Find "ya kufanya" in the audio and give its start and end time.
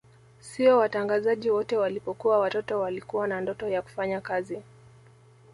3.67-4.21